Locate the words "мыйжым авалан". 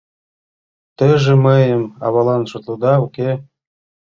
1.43-2.43